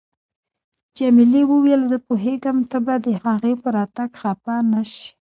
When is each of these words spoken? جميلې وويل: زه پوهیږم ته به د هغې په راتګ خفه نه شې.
جميلې 0.97 1.41
وويل: 1.47 1.81
زه 1.91 1.97
پوهیږم 2.07 2.57
ته 2.69 2.77
به 2.85 2.95
د 3.05 3.07
هغې 3.23 3.53
په 3.61 3.67
راتګ 3.77 4.09
خفه 4.21 4.55
نه 4.71 4.81
شې. 4.91 5.07